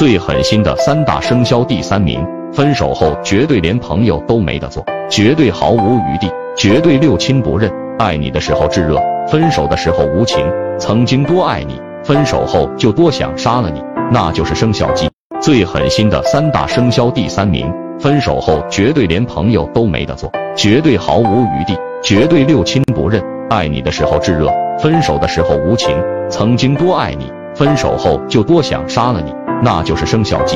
[0.00, 7.70] 最狠心的三大生肖第三名，分手后绝对连朋友都没得做，绝对毫无余地，绝对六亲不认。
[7.98, 10.42] 爱你的时候炙热，分手的时候无情。
[10.78, 15.06] 曾经多爱你，分手后就多想杀了你，那就是生肖鸡。
[15.38, 23.22] 最狠心的三大生肖第三名，分手后绝对连朋友都没得做，绝对毫无余地，绝对六亲不认。
[23.50, 25.94] 爱你的时候炙热，分手的时候无情。
[26.30, 29.30] 曾经多爱你，分手后就多想杀了你，
[29.62, 30.48] 那就是生肖鸡。